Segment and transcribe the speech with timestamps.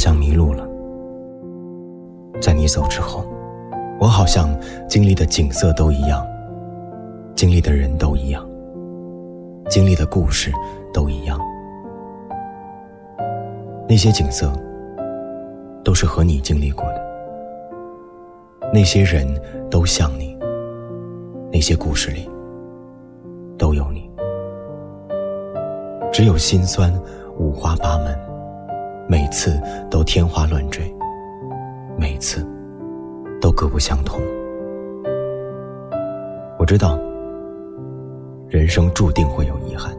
[0.00, 0.66] 像迷路了，
[2.40, 3.22] 在你走之后，
[4.00, 4.48] 我好像
[4.88, 6.26] 经历的景色都一样，
[7.36, 8.42] 经历的人都一样，
[9.68, 10.50] 经历的故事
[10.90, 11.38] 都一样。
[13.86, 14.50] 那些景色
[15.84, 17.02] 都是和你经历过的，
[18.72, 19.28] 那些人
[19.70, 20.34] 都像你，
[21.52, 22.26] 那些故事里
[23.58, 24.10] 都有你，
[26.10, 26.90] 只有心酸
[27.36, 28.18] 五花八门，
[29.10, 29.60] 每次
[29.90, 30.88] 都天花乱坠，
[31.98, 32.46] 每次
[33.40, 34.20] 都各不相同。
[36.56, 36.96] 我知道，
[38.48, 39.92] 人生注定会有遗憾，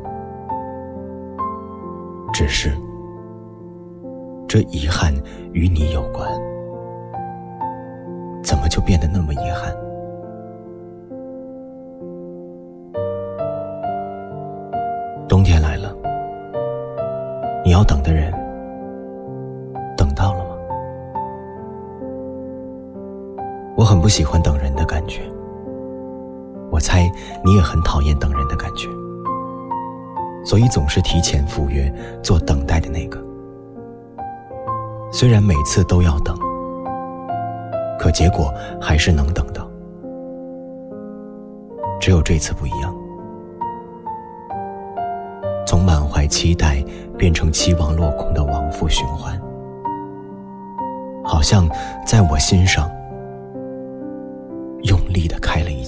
[2.32, 2.72] 只是。
[4.48, 5.14] 这遗憾
[5.52, 6.30] 与你有关，
[8.42, 9.76] 怎么就变得那么遗憾？
[15.28, 15.94] 冬天来了，
[17.66, 18.32] 你要等的人
[23.92, 25.20] 很不喜欢等人的感觉，
[26.72, 27.12] 我猜
[27.44, 28.88] 你也很讨厌等人的感觉，
[30.46, 33.22] 所以总是提前赴约做等待的那个。
[35.12, 36.34] 虽然每次都要等，
[38.00, 39.70] 可结果还是能等到。
[42.00, 42.96] 只有这次不一样，
[45.68, 46.82] 从满怀期待
[47.18, 49.38] 变成期望落空的往复循环，
[51.26, 51.68] 好像
[52.08, 52.90] 在我心上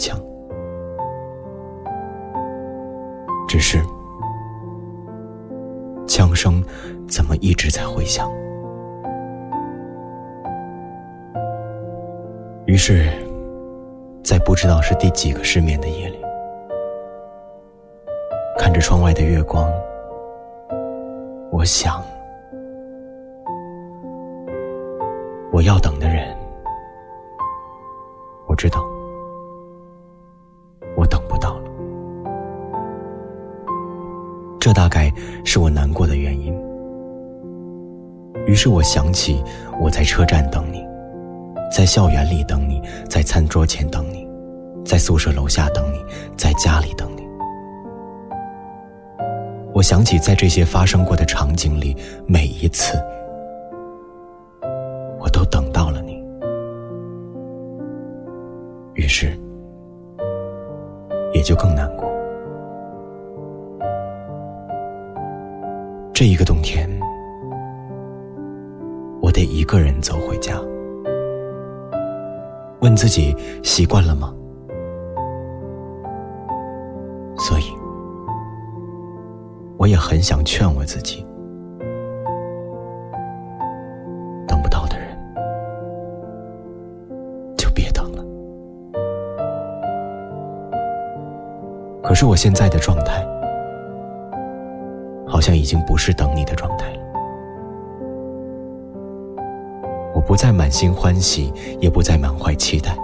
[0.03, 0.19] 枪。
[3.47, 3.81] 只是，
[6.05, 6.61] 枪声
[7.07, 8.29] 怎么一直在回响？
[12.65, 13.09] 于是，
[14.23, 16.17] 在不知道是第几个失眠的夜里，
[18.57, 19.71] 看着窗外的月光，
[21.49, 22.03] 我想，
[25.53, 26.35] 我要等的人，
[28.47, 28.83] 我知道，
[34.73, 35.11] 大概
[35.45, 36.53] 是我难过的原因。
[38.47, 39.41] 于是我想起
[39.81, 40.83] 我在车站等你。
[41.71, 42.79] 在校园里等你，
[43.09, 44.27] 在餐桌前等你，
[44.85, 45.97] 在宿舍楼下等你，
[46.37, 47.23] 在家里等你。
[49.73, 51.97] 我想起在这些发生过的场景里，
[52.27, 52.95] 每一次，
[55.19, 56.23] 我都等到了你。
[58.93, 59.35] 于是，
[61.33, 62.12] 也就更难过。
[66.23, 66.89] 这一个冬天，
[69.21, 70.57] 我得一个人走回家。
[72.79, 74.33] 问自己习惯了吗？
[77.37, 77.63] 所以，
[79.75, 81.27] 我也很想劝我自己：
[84.47, 85.09] 等不到的人，
[87.57, 88.23] 就别等了。
[92.01, 93.21] 可是我现在的状态，
[95.43, 96.99] 像已经不是等你的状态了。
[100.15, 102.95] 我不再满心欢喜，也不再满怀期待，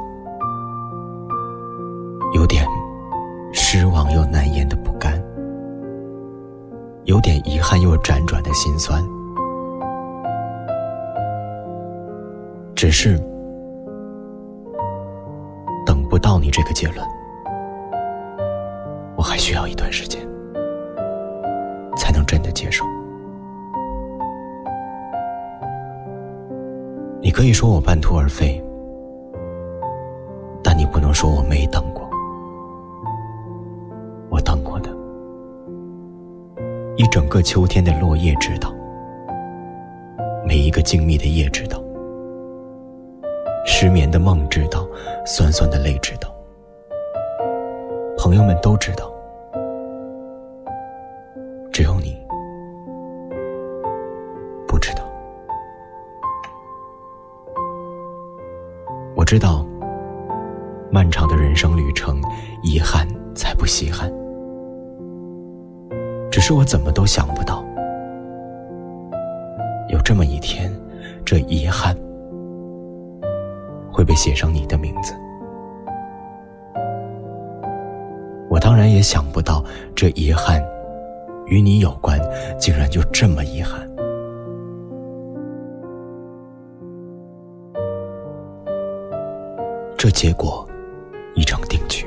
[2.34, 2.66] 有点
[3.52, 5.22] 失望又难言的不甘，
[7.04, 9.04] 有点遗憾又辗转的心酸。
[12.74, 13.20] 只是
[15.86, 17.06] 等不到你这个结论，
[19.18, 20.26] 我还需要一段时间，
[22.00, 22.86] 才能真的接受。
[27.22, 28.64] 你可以说我半途而废，
[30.64, 32.10] 但你不能说我没等过。
[34.30, 34.90] 我等过的，
[36.96, 38.74] 一整个秋天的落叶知道，
[40.46, 41.84] 每一个静谧的夜知道，
[43.66, 44.88] 失眠的梦知道，
[45.26, 46.34] 酸酸的泪知道，
[48.18, 49.12] 朋友们都知道，
[51.72, 52.18] 只有你
[54.68, 55.04] 不知道，
[59.16, 59.24] 我。
[59.30, 59.64] 知道，
[60.92, 62.20] 漫长的人生旅程，
[62.64, 64.12] 遗憾才不稀罕。
[66.32, 67.64] 只是我怎么都想不到，
[69.90, 70.74] 有这么一天，
[71.24, 71.96] 这遗憾
[73.92, 75.14] 会被写上你的名字。
[78.50, 79.64] 我当然也想不到，
[79.96, 80.60] 这遗憾
[81.50, 82.20] 与你有关
[82.58, 83.88] 竟然就这么遗憾。
[89.98, 90.66] 这结果
[91.36, 92.06] 已成定局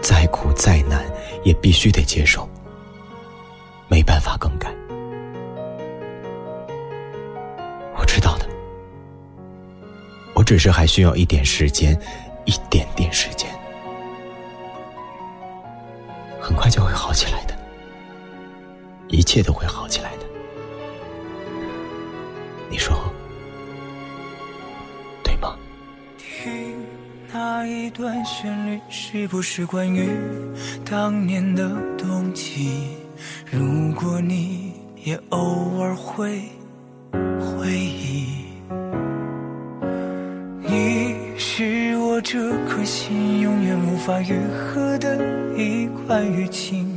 [0.00, 1.04] 再苦再难
[1.42, 2.48] 也必须得接受
[3.88, 4.72] 没办法更改。
[7.96, 8.46] 我知道的
[10.34, 11.98] 我只是还需要一点时间
[12.44, 13.48] 一点点时间
[16.40, 17.53] 很快就会好起来的。
[19.14, 20.24] 一切都会好起来的。
[22.68, 22.96] 你说
[25.22, 25.56] 对吗？
[26.18, 26.74] 听
[27.32, 30.10] 那一段旋律，是不是关于
[30.84, 32.88] 当年的冬季？
[33.50, 34.72] 如果你
[35.04, 36.42] 也偶尔会
[37.38, 38.44] 回忆，
[40.60, 45.16] 你是我这颗心永远无法愈合的
[45.56, 46.90] 一块淤青，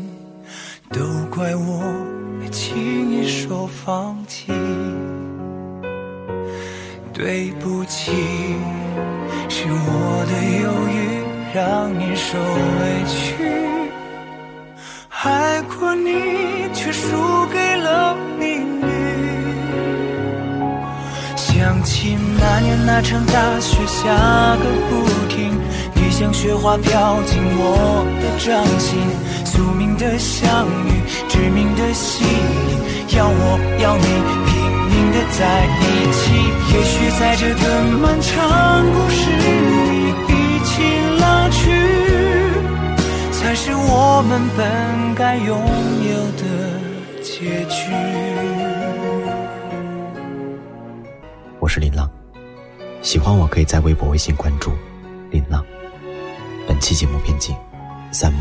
[0.89, 0.99] 都
[1.29, 1.96] 怪我
[3.87, 4.51] 放弃。
[7.13, 8.11] 对不起，
[9.47, 11.23] 是我的犹豫
[11.55, 13.17] 让你受委屈。
[15.23, 16.09] 爱过你，
[16.73, 18.87] 却输给了命运。
[21.37, 24.03] 想起那年那场大雪下
[24.57, 24.91] 个不
[25.29, 25.57] 停，
[26.07, 28.97] 你像雪花飘进我的掌心。
[29.43, 34.07] 宿命的相遇，致命的吸引，要我要你
[34.47, 34.55] 拼
[34.87, 36.23] 命的在一起。
[36.71, 37.61] 也许在这个
[37.99, 40.71] 漫长故事里，一起
[41.19, 41.75] 老去，
[43.33, 45.59] 才是我们本该拥
[46.07, 46.41] 有的
[47.21, 47.91] 结局。
[51.59, 52.09] 我是林浪，
[53.01, 54.71] 喜欢我可以在微博、微信关注
[55.31, 55.61] 林浪。
[56.67, 57.55] 本期节目编辑
[58.11, 58.39] 三木，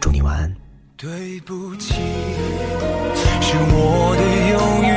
[0.00, 0.50] 祝你晚安。
[0.96, 1.92] 对不起，
[3.42, 4.88] 是我的犹豫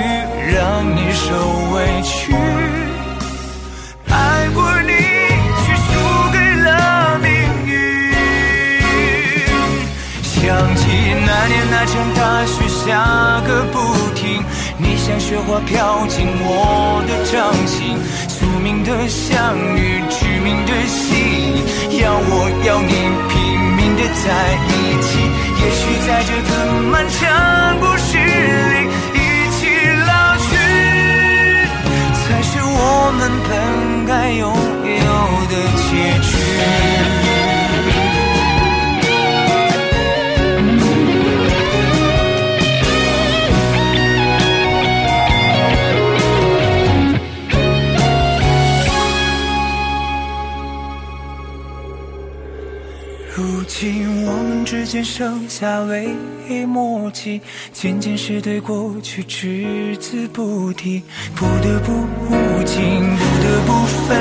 [0.56, 1.36] 让你受
[1.76, 2.34] 委屈。
[4.08, 4.94] 爱过你，
[5.62, 5.92] 却输
[6.32, 7.30] 给了命
[7.68, 7.72] 运。
[10.24, 10.40] 想
[10.78, 10.82] 起
[11.28, 13.76] 那年那场大雪下个不
[14.16, 14.42] 停，
[14.78, 18.00] 你像雪花飘进我的掌心。
[18.30, 21.14] 宿命的相遇，致命的吸
[21.92, 22.08] 引，
[24.24, 25.42] 在一起。
[25.62, 28.31] 也许在这个漫长故事
[54.26, 56.10] 我们之间剩下唯
[56.50, 57.42] 一默契，
[57.72, 61.02] 渐渐是对过去只字不提，
[61.36, 61.92] 不得不
[62.30, 62.82] 无尽，
[63.18, 63.72] 不得不
[64.08, 64.18] 分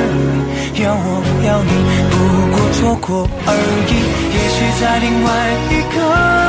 [0.74, 1.70] 离，要我要你，
[2.10, 2.14] 不
[2.54, 3.52] 过错过而
[3.88, 3.92] 已。
[4.36, 5.28] 也许在另外
[5.70, 5.98] 一个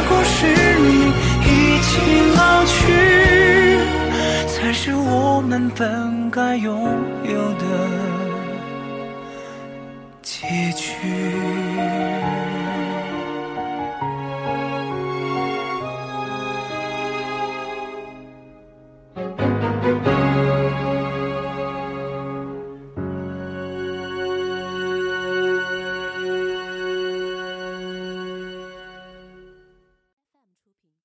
[0.08, 0.38] 故事
[0.82, 0.88] 里，
[1.46, 1.50] 一
[1.82, 1.92] 起
[2.36, 2.74] 老去，
[4.48, 6.70] 才是我们本该拥
[7.24, 7.64] 有的
[10.22, 10.90] 结局。